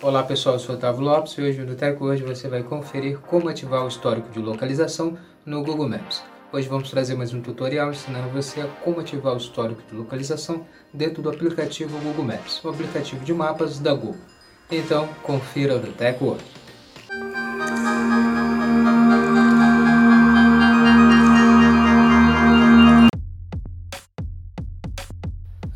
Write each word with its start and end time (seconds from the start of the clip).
Olá 0.00 0.22
pessoal, 0.22 0.54
eu 0.54 0.60
sou 0.60 0.76
Otávio 0.76 1.00
Lopes 1.00 1.32
e 1.32 1.42
hoje 1.42 1.64
no 1.64 1.74
Tech 1.74 2.00
Hoje 2.00 2.22
você 2.22 2.46
vai 2.46 2.62
conferir 2.62 3.18
como 3.18 3.48
ativar 3.48 3.84
o 3.84 3.88
histórico 3.88 4.30
de 4.30 4.38
localização 4.38 5.18
no 5.44 5.64
Google 5.64 5.88
Maps. 5.88 6.22
Hoje 6.52 6.68
vamos 6.68 6.88
trazer 6.88 7.16
mais 7.16 7.34
um 7.34 7.42
tutorial 7.42 7.90
ensinando 7.90 8.28
você 8.28 8.60
a 8.60 8.68
como 8.84 9.00
ativar 9.00 9.34
o 9.34 9.38
histórico 9.38 9.82
de 9.90 9.96
localização 9.96 10.64
dentro 10.94 11.20
do 11.20 11.28
aplicativo 11.28 11.98
Google 11.98 12.24
Maps, 12.24 12.64
o 12.64 12.68
aplicativo 12.68 13.24
de 13.24 13.34
mapas 13.34 13.80
da 13.80 13.92
Google. 13.92 14.20
Então, 14.70 15.08
confira 15.24 15.78
no 15.78 15.92
Tech 15.92 16.22
Hoje. 16.22 16.57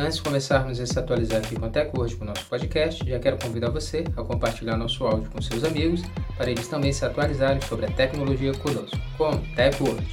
Antes 0.00 0.16
de 0.16 0.22
começarmos 0.22 0.80
a 0.80 0.86
se 0.86 0.98
atualizar 0.98 1.40
aqui 1.40 1.54
com 1.56 1.66
a 1.66 1.68
TechWord 1.68 2.16
com 2.16 2.24
o 2.24 2.28
nosso 2.28 2.46
podcast, 2.46 3.06
já 3.06 3.18
quero 3.18 3.36
convidar 3.36 3.68
você 3.68 4.02
a 4.16 4.22
compartilhar 4.22 4.74
nosso 4.78 5.04
áudio 5.04 5.30
com 5.30 5.42
seus 5.42 5.62
amigos 5.62 6.00
para 6.38 6.50
eles 6.50 6.66
também 6.68 6.90
se 6.90 7.04
atualizarem 7.04 7.60
sobre 7.60 7.84
a 7.84 7.90
tecnologia 7.90 8.54
conosco, 8.54 8.96
com 9.18 9.36
TechWord. 9.54 10.06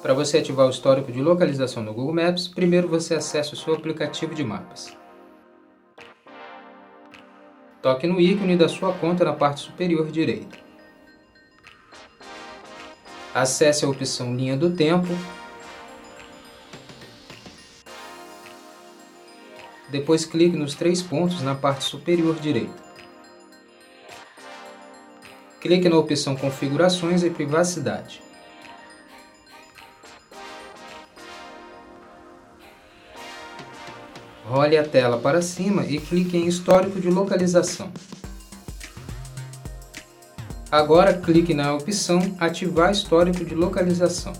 Para 0.00 0.14
você 0.14 0.38
ativar 0.38 0.66
o 0.66 0.70
histórico 0.70 1.12
de 1.12 1.20
localização 1.20 1.82
no 1.82 1.92
Google 1.92 2.14
Maps, 2.14 2.48
primeiro 2.48 2.88
você 2.88 3.16
acessa 3.16 3.52
o 3.52 3.56
seu 3.58 3.74
aplicativo 3.74 4.34
de 4.34 4.42
mapas. 4.42 4.96
Toque 7.82 8.06
no 8.06 8.18
ícone 8.18 8.56
da 8.56 8.66
sua 8.66 8.94
conta 8.94 9.26
na 9.26 9.34
parte 9.34 9.60
superior 9.60 10.10
direita. 10.10 10.67
Acesse 13.34 13.84
a 13.84 13.88
opção 13.88 14.34
Linha 14.34 14.56
do 14.56 14.70
Tempo. 14.70 15.08
Depois 19.90 20.24
clique 20.24 20.56
nos 20.56 20.74
três 20.74 21.02
pontos 21.02 21.40
na 21.42 21.54
parte 21.54 21.84
superior 21.84 22.36
direita. 22.36 22.88
Clique 25.60 25.88
na 25.88 25.96
opção 25.96 26.36
Configurações 26.36 27.22
e 27.22 27.30
Privacidade. 27.30 28.22
Role 34.44 34.78
a 34.78 34.88
tela 34.88 35.18
para 35.18 35.42
cima 35.42 35.84
e 35.84 35.98
clique 35.98 36.36
em 36.36 36.46
Histórico 36.46 37.00
de 37.00 37.10
localização. 37.10 37.92
Agora 40.70 41.14
clique 41.14 41.54
na 41.54 41.72
opção 41.72 42.36
Ativar 42.38 42.90
histórico 42.90 43.42
de 43.42 43.54
localização. 43.54 44.34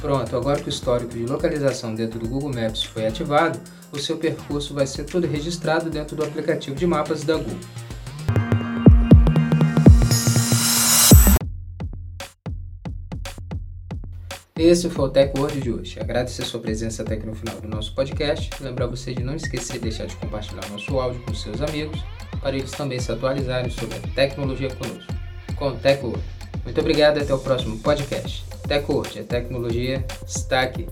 Pronto, 0.00 0.36
agora 0.36 0.60
que 0.60 0.68
o 0.68 0.70
histórico 0.70 1.12
de 1.12 1.26
localização 1.26 1.92
dentro 1.92 2.20
do 2.20 2.28
Google 2.28 2.54
Maps 2.54 2.84
foi 2.84 3.04
ativado, 3.04 3.58
o 3.90 3.98
seu 3.98 4.16
percurso 4.16 4.72
vai 4.74 4.86
ser 4.86 5.04
todo 5.04 5.26
registrado 5.26 5.90
dentro 5.90 6.14
do 6.14 6.22
aplicativo 6.24 6.76
de 6.76 6.86
mapas 6.86 7.24
da 7.24 7.34
Google. 7.34 7.58
Esse 14.54 14.90
foi 14.90 15.06
o 15.06 15.08
Tech 15.08 15.32
Word 15.38 15.60
de 15.60 15.72
hoje. 15.72 15.98
Agradecer 15.98 16.44
sua 16.44 16.60
presença 16.60 17.02
até 17.02 17.14
aqui 17.14 17.26
no 17.26 17.34
final 17.34 17.58
do 17.58 17.66
nosso 17.66 17.94
podcast. 17.94 18.50
Lembrar 18.62 18.86
você 18.86 19.14
de 19.14 19.24
não 19.24 19.34
esquecer 19.34 19.74
de 19.74 19.78
deixar 19.80 20.06
de 20.06 20.14
compartilhar 20.16 20.68
nosso 20.70 20.98
áudio 21.00 21.22
com 21.22 21.34
seus 21.34 21.62
amigos, 21.62 21.98
para 22.40 22.54
eles 22.54 22.70
também 22.70 23.00
se 23.00 23.10
atualizarem 23.10 23.70
sobre 23.70 23.96
a 23.96 24.00
tecnologia 24.14 24.68
conosco. 24.74 25.12
Com 25.56 25.68
o 25.68 25.76
Tech 25.76 26.04
Word. 26.04 26.22
Muito 26.64 26.80
obrigado 26.80 27.18
e 27.18 27.22
até 27.22 27.32
o 27.32 27.38
próximo 27.38 27.78
podcast. 27.78 28.44
Tech 28.68 28.84
Word, 28.92 29.20
a 29.20 29.24
tecnologia 29.24 30.04
está 30.26 30.60
aqui. 30.60 30.86